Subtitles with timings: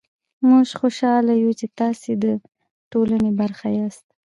[0.47, 2.33] موژ خوشحاله يو چې تاسې ده
[2.91, 4.05] ټولني برخه ياست